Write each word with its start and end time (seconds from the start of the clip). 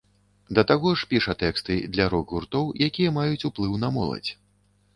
Да 0.59 0.61
таго 0.71 0.93
ж 1.01 1.09
піша 1.11 1.35
тэксты 1.43 1.77
для 1.97 2.09
рок-гуртоў, 2.15 2.73
якія 2.89 3.15
маюць 3.21 3.47
уплыў 3.51 3.79
на 3.87 3.95
моладзь. 3.99 4.31